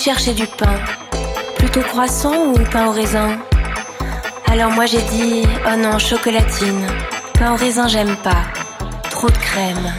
[0.00, 0.78] chercher du pain.
[1.58, 3.38] Plutôt croissant ou pain au raisin?
[4.50, 6.86] Alors moi j'ai dit, oh non, chocolatine.
[7.38, 8.44] Pain au raisin j'aime pas.
[9.10, 9.92] Trop de crème.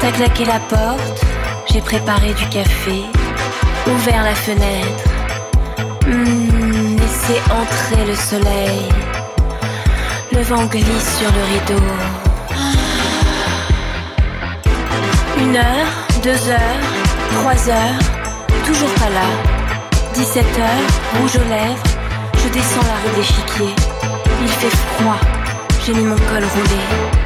[0.00, 1.20] T'as claqué la porte,
[1.70, 3.04] j'ai préparé du café,
[3.86, 5.04] ouvert la fenêtre.
[6.08, 8.80] Mmh, laissé entrer le soleil.
[10.32, 11.86] Le vent glisse sur le rideau.
[15.38, 15.92] Une heure,
[16.24, 16.99] deux heures,
[17.34, 17.98] trois heures,
[18.64, 19.26] toujours pas là.
[20.14, 21.82] 17 heures, rouge aux lèvres,
[22.36, 23.74] je descends la rue d'échiquier.
[24.42, 25.20] Il fait froid,
[25.84, 27.19] j'ai mis mon col roulé.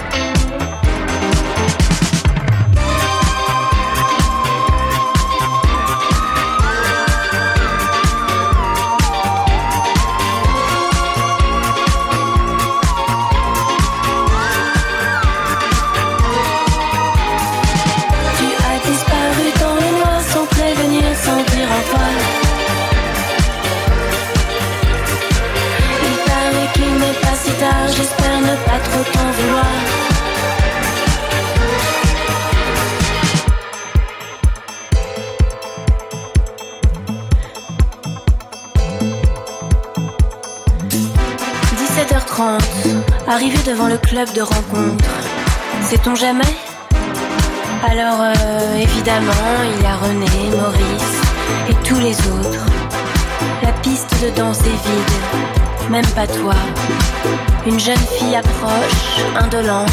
[42.35, 42.61] 17h30,
[43.29, 45.05] arrivé devant le club de rencontre.
[45.83, 46.43] Sait-on jamais?
[47.89, 49.33] Alors euh, évidemment,
[49.77, 51.21] il y a René, Maurice
[51.71, 52.65] et tous les autres.
[53.63, 56.55] La piste de danse est vide, même pas toi.
[57.67, 59.91] Une jeune fille approche, indolente,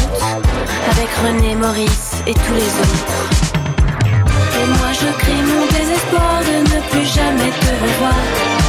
[0.90, 3.32] avec René, Maurice et tous les autres.
[4.60, 8.61] Et moi je crie mon désespoir de ne plus jamais te revoir.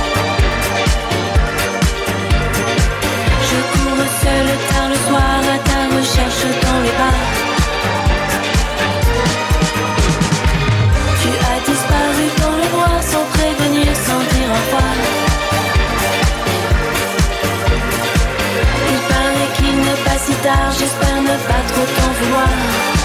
[4.23, 7.23] Seul tard le soir à ta recherche dans les bars.
[11.21, 14.95] Tu as disparu dans le bois sans prévenir, sans dire au revoir.
[18.91, 23.02] Il paraît qu'il n'est pas si tard, j'espère ne pas trop t'en vouloir.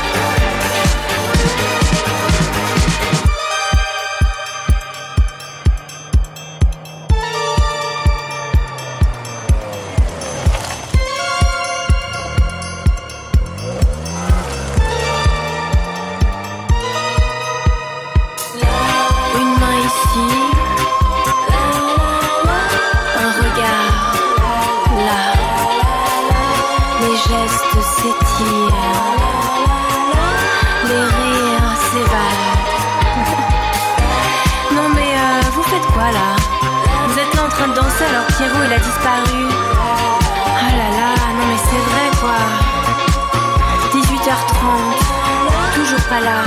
[38.81, 39.43] disparu.
[40.61, 42.41] Ah là là, non mais c'est vrai quoi.
[43.93, 46.43] 18h30, toujours pas là.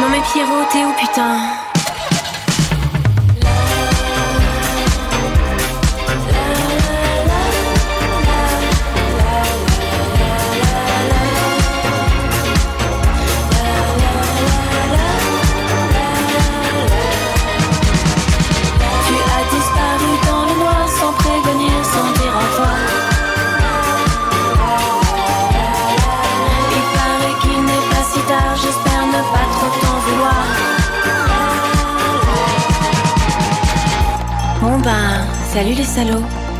[0.00, 1.36] Non mais Pierrot, t'es où putain?
[35.56, 36.55] Salut les salauds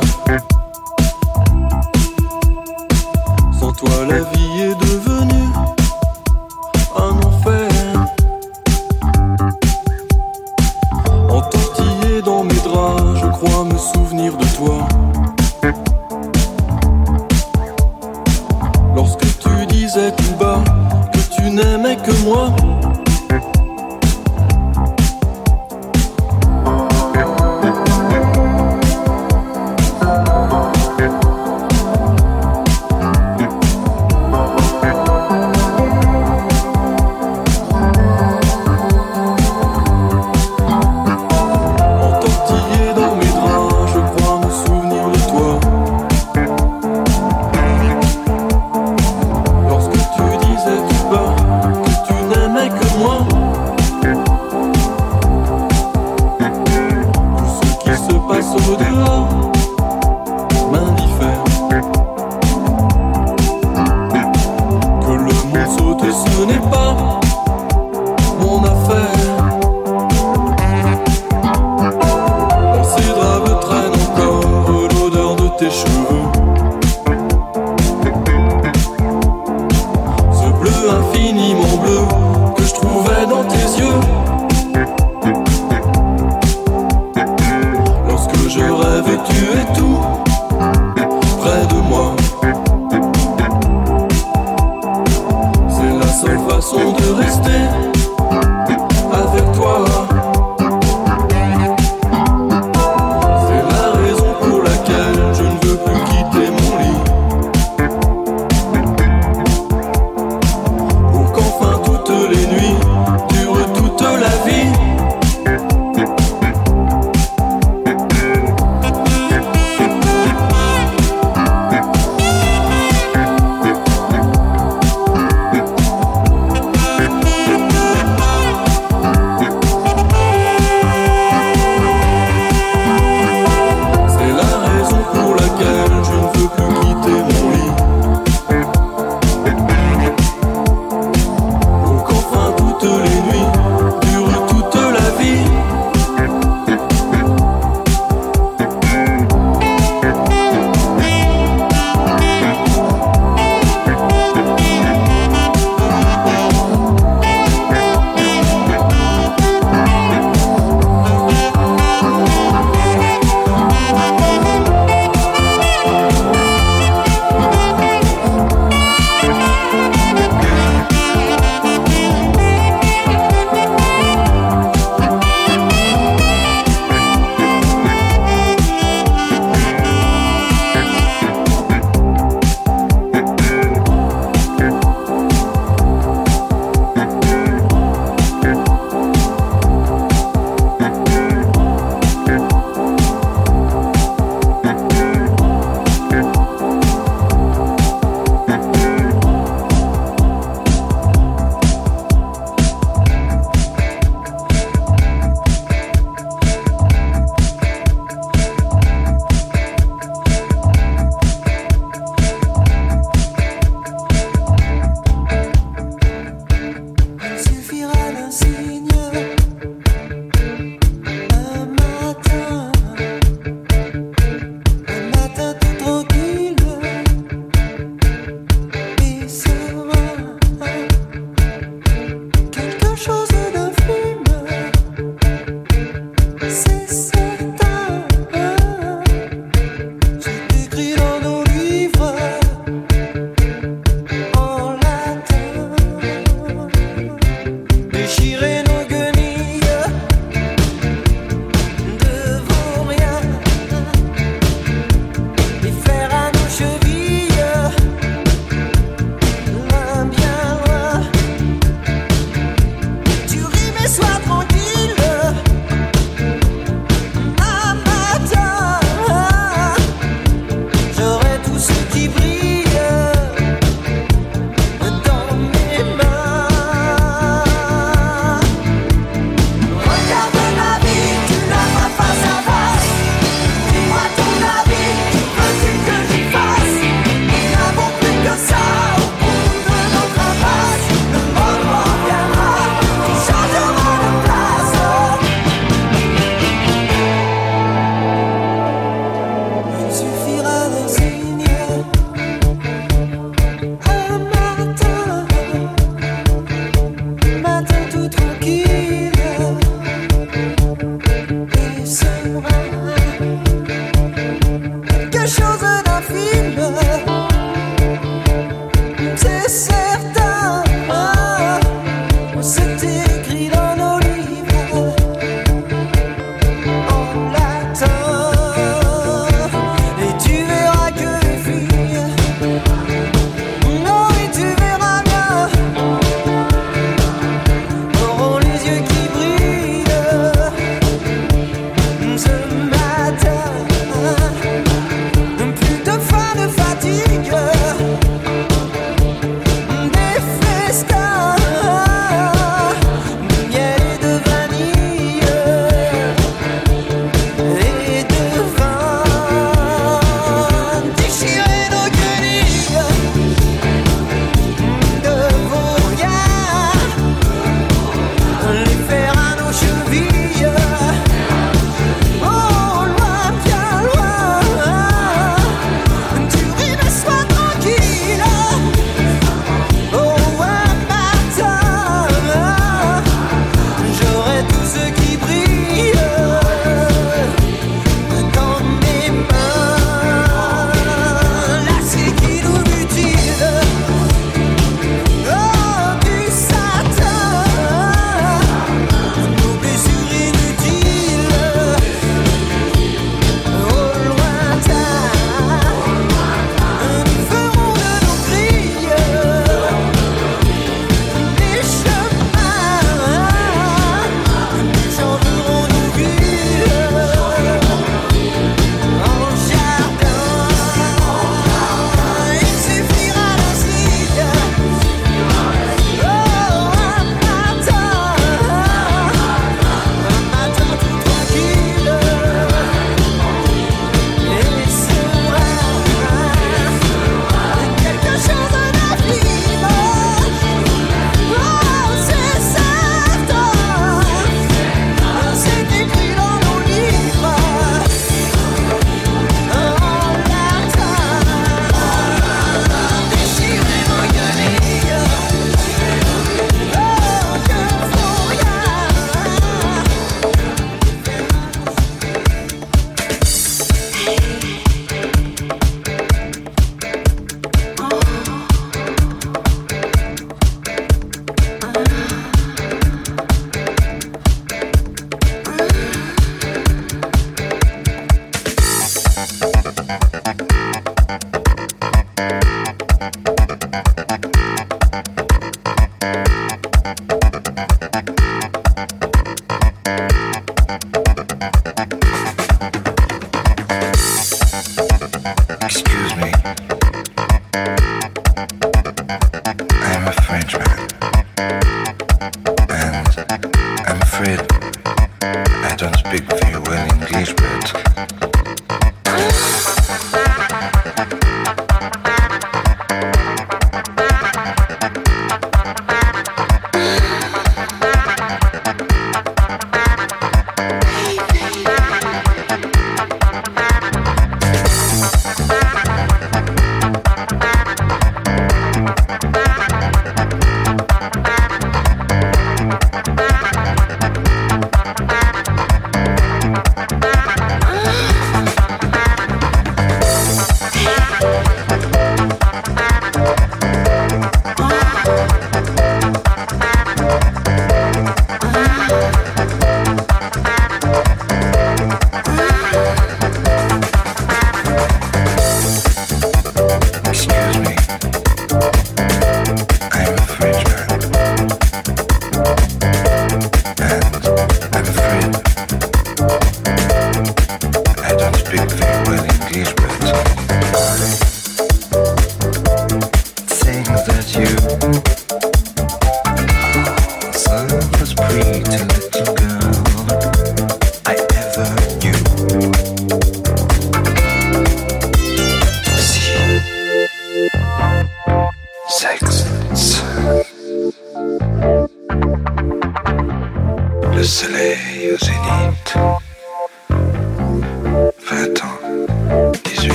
[0.00, 0.59] Yeah.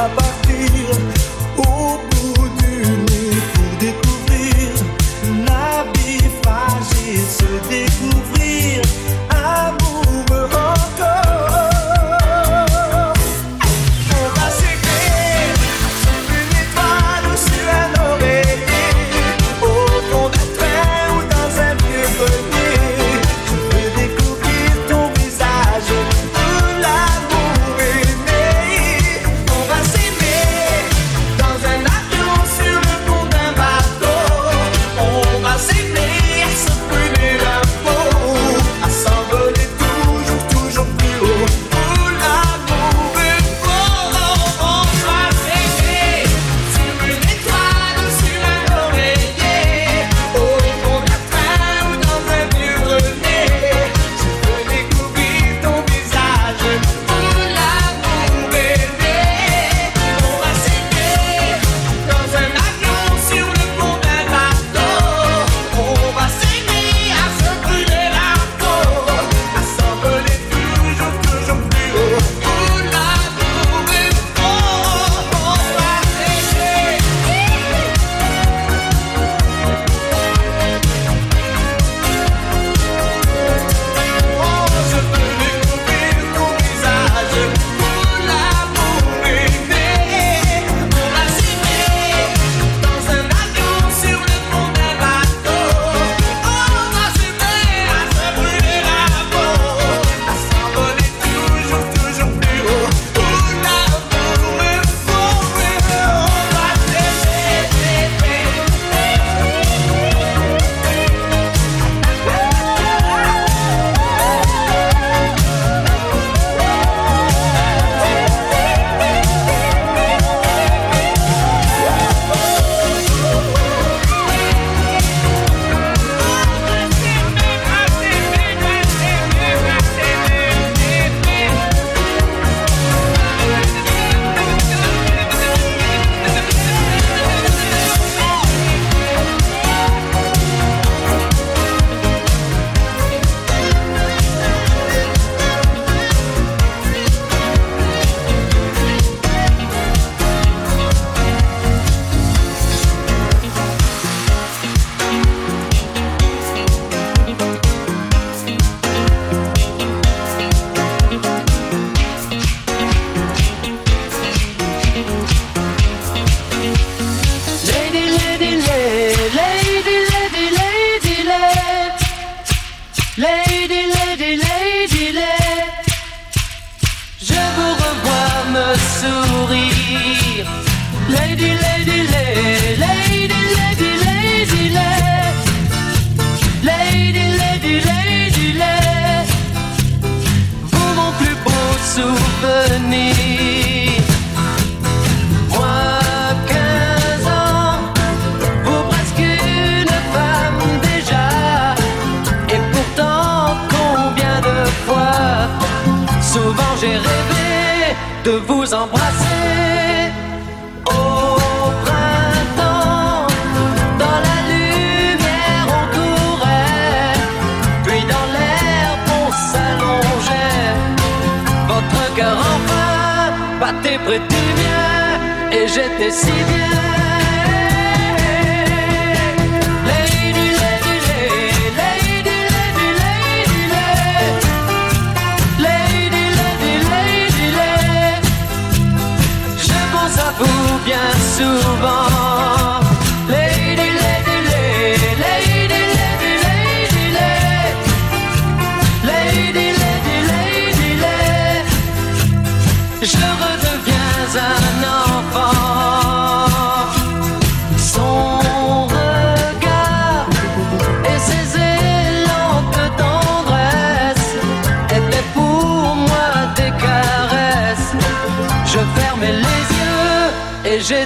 [0.00, 1.19] Cœur enfin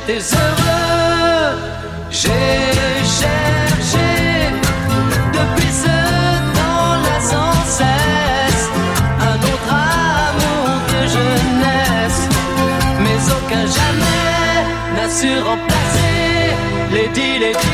[0.07, 1.59] j'étais heureux.
[2.11, 2.31] J'ai
[3.21, 4.09] cherché
[5.33, 5.97] depuis ce
[6.57, 8.69] temps-là sans cesse
[9.21, 12.29] un autre amour de jeunesse,
[13.01, 16.55] mais aucun jamais n'a su remplacer
[16.93, 17.74] les dix.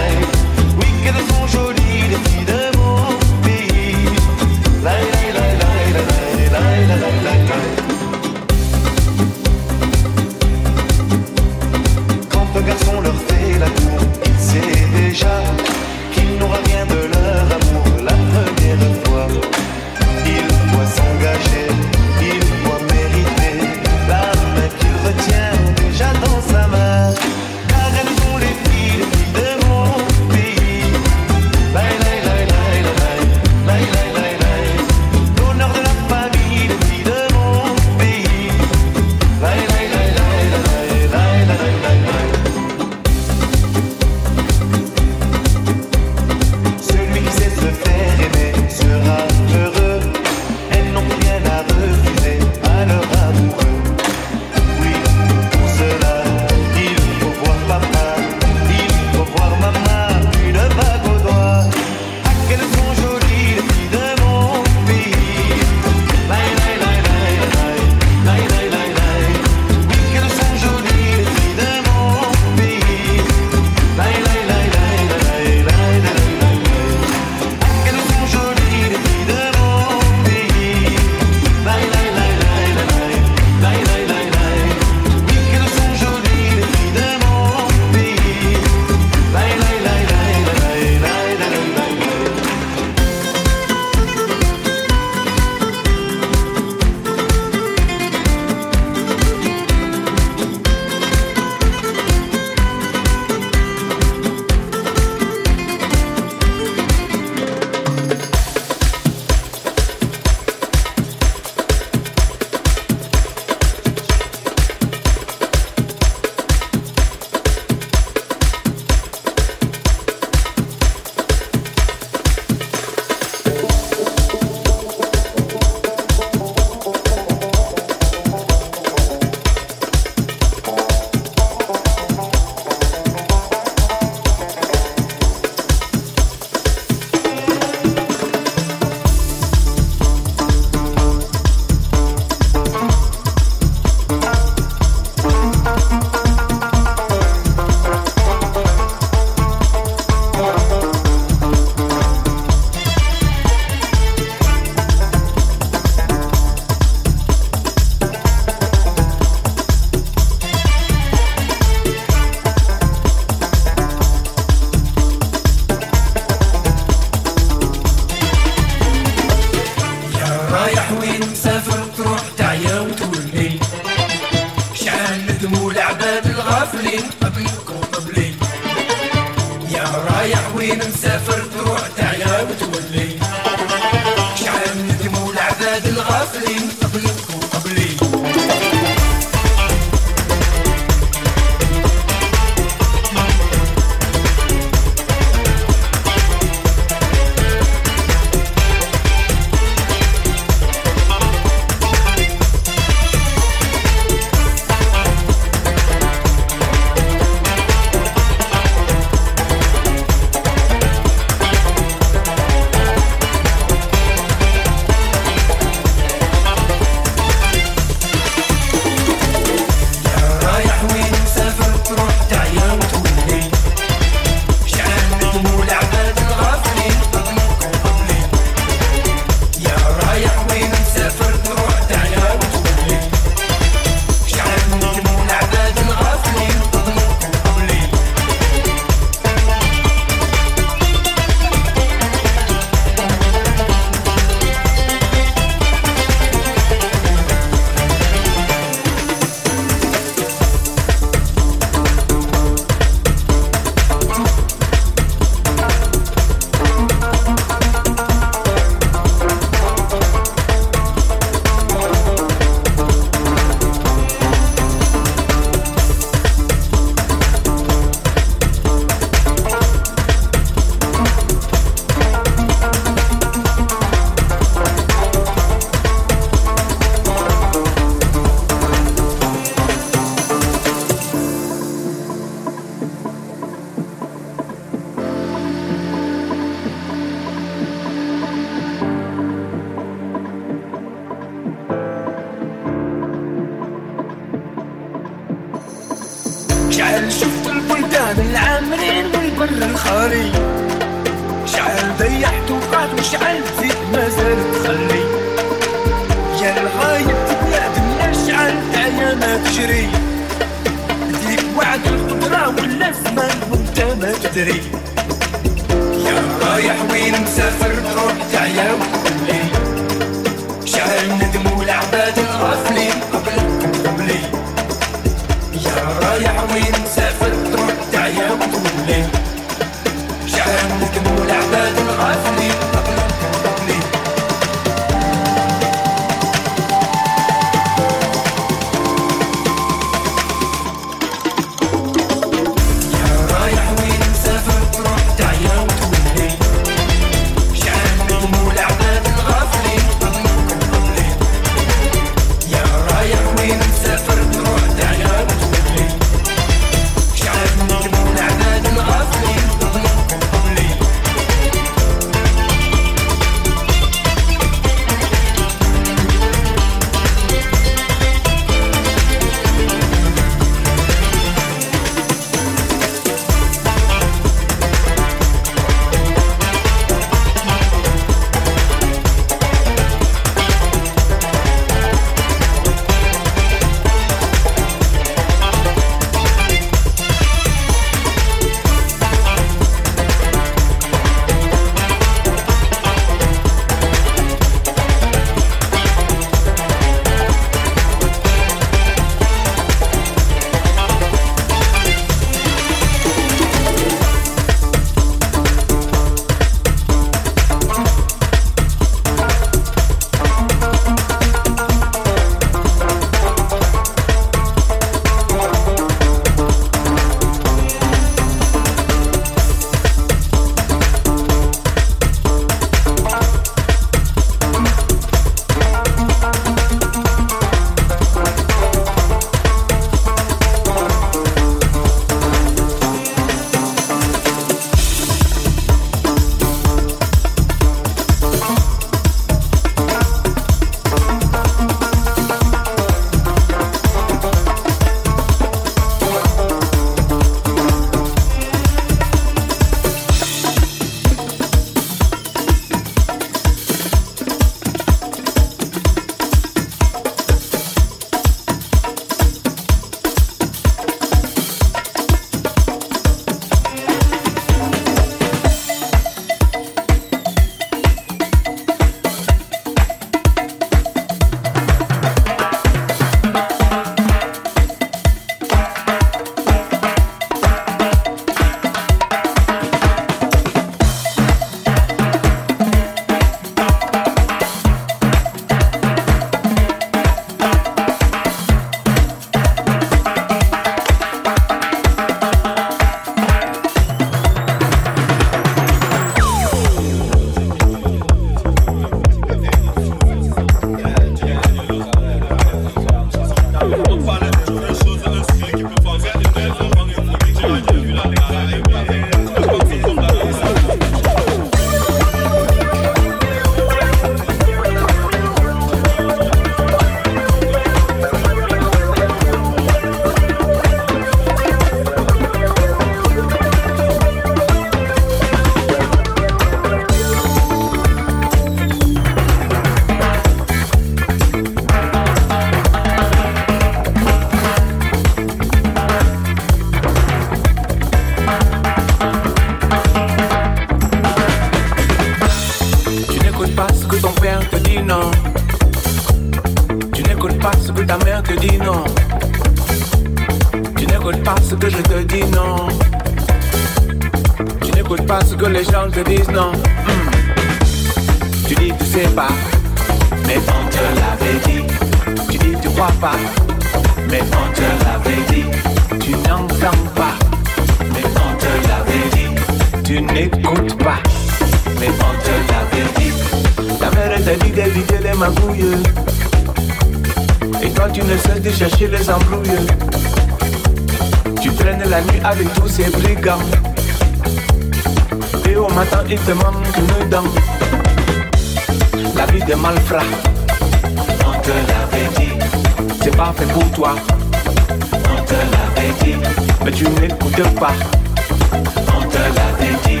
[597.66, 600.00] On te l'avait dit.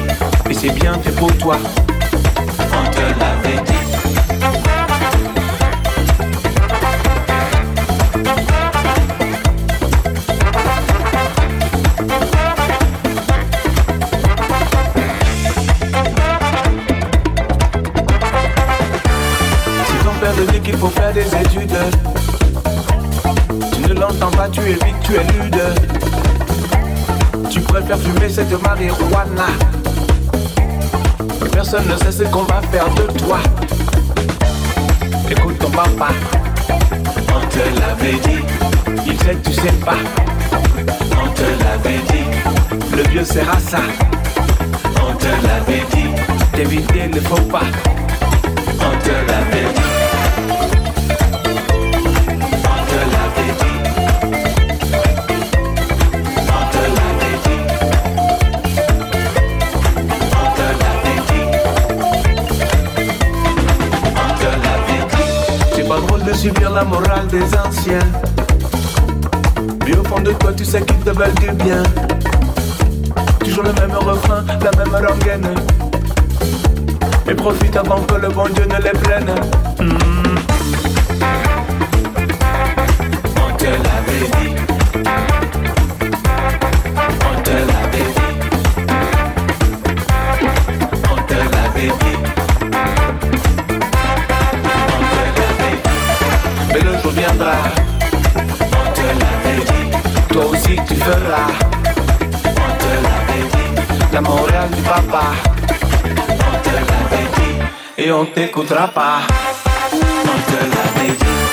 [0.50, 1.56] Et c'est bien fait pour toi,
[2.58, 3.72] on te l'avait dit.
[19.86, 21.78] Si ton père te dit qu'il faut faire des études,
[23.72, 25.93] tu ne l'entends pas, tu évites, tu éludes.
[27.74, 29.46] Tu préfères fumer cette marijuana.
[31.50, 33.38] Personne ne sait ce qu'on va faire de toi.
[35.28, 36.10] Écoute ton papa,
[36.70, 38.44] on te l'avait dit.
[39.08, 39.96] Il sait tu sais pas,
[41.20, 42.96] on te l'avait dit.
[42.96, 43.80] Le vieux sera ça,
[44.96, 46.10] on te l'avait dit.
[46.54, 47.66] D'éviter le faux pas,
[48.78, 49.93] on te l'avait dit.
[66.44, 68.06] Subir la morale des anciens.
[69.86, 71.82] Mais au fond de toi, tu sais qu'ils te veulent du bien.
[73.40, 75.54] Toujours le même refrain, la même rengaine.
[77.26, 79.34] Et profite avant que le bon Dieu ne les prenne.
[79.80, 80.36] Hmm.
[83.36, 84.73] On te.
[101.04, 101.52] Feras.
[102.64, 103.68] On te l'avait dit.
[104.74, 105.24] Du papa.
[106.04, 107.28] On te l'avait.
[107.98, 109.18] Et on t'écoutera pas.
[109.92, 111.43] On te l'avait dit.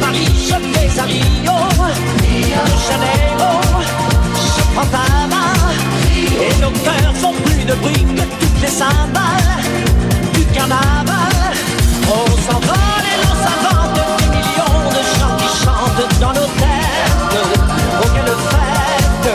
[0.00, 1.56] Paris, je vais à Rio,
[2.22, 3.04] Rio de
[4.56, 5.54] je prends ta main,
[6.16, 9.62] et nos cœurs font plus de bruit que toutes les cymbales
[10.34, 11.54] du carnaval.
[12.08, 17.36] On s'envole et l'on s'invente des millions de gens qui chantent dans nos têtes,
[18.02, 19.28] aucune fête,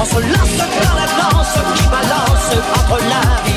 [0.00, 3.55] on se lance dans la danse qui balance entre la vie.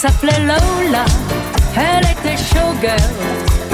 [0.00, 1.04] S'appelait Lola,
[1.76, 2.96] elle était showgirl.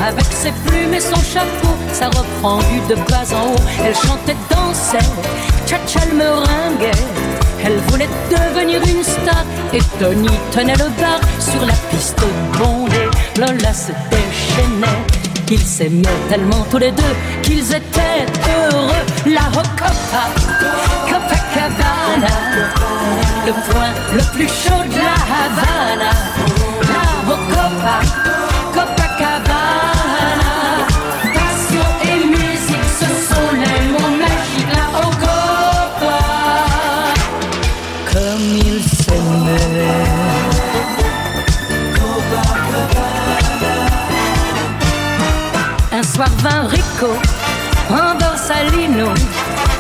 [0.05, 3.65] Avec ses plumes et son chapeau, ça reprend du de bas en haut.
[3.85, 5.07] Elle chantait, dansait,
[5.67, 7.03] tcha-tcha le meringuait.
[7.65, 12.21] Elle voulait devenir une star et Tony tenait le bar sur la piste
[12.59, 13.09] bondée.
[13.39, 15.03] Lola se déchaînait.
[15.49, 18.27] Ils s'aimaient tellement tous les deux qu'ils étaient
[18.73, 19.05] heureux.
[19.27, 20.25] La Rocopa,
[21.69, 26.13] Le point le plus chaud de la Havana.
[26.83, 28.26] La Rocopa,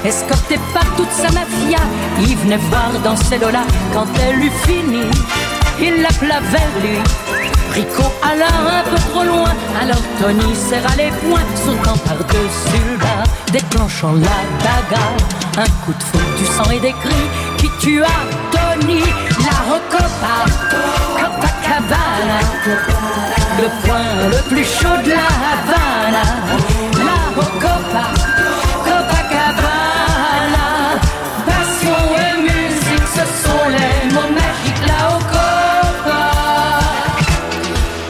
[0.07, 1.81] Escorté par toute sa mafia
[2.21, 5.03] Il venait voir danser Lola Quand elle eut fini
[5.81, 6.99] Il l'appela vers lui
[7.75, 9.53] Rico alla un peu trop loin
[9.83, 15.17] Alors Tony serra les poings Sautant par-dessus le Déclenchant la bagarre
[15.59, 17.29] Un coup de feu, du sang et des cris
[17.59, 18.07] Qui tua
[18.53, 19.01] Tony.
[19.41, 20.37] La Rocopa
[21.19, 22.41] Copacabana
[23.59, 26.25] le point le plus chaud de la Havana,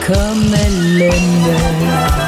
[0.07, 2.26] comme elle l'aimait.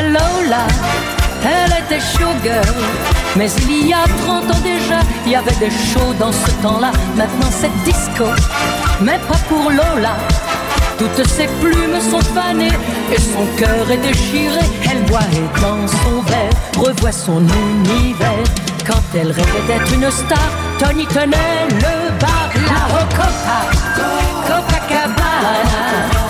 [0.00, 0.66] Lola,
[1.44, 2.74] elle était showgirl.
[3.36, 6.92] Mais il y a 30 ans déjà, il y avait des shows dans ce temps-là.
[7.16, 8.26] Maintenant c'est disco,
[9.00, 10.16] mais pas pour Lola.
[10.98, 12.76] Toutes ses plumes sont fanées
[13.12, 14.60] et son cœur est déchiré.
[14.90, 18.44] Elle boit et dans son verre revoit son univers.
[18.86, 23.60] Quand elle rêvait d'être une star, Tony tenait le bar, la Rocopa,
[24.46, 26.21] Copacabana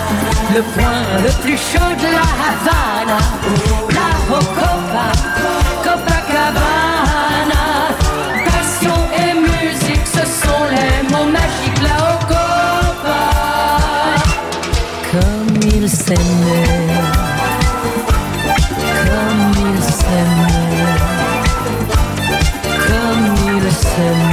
[0.55, 3.19] le point le plus chaud de la Havana,
[3.89, 5.07] la Copa,
[5.83, 7.63] Copacabana.
[8.45, 11.97] Passion et musique, ce sont les mots magiques, la
[12.31, 13.23] Copa.
[15.11, 16.99] Comme ils s'aimaient,
[19.07, 20.99] comme il s'aimaient,
[22.87, 23.27] comme
[23.57, 24.32] ils s'aimaient.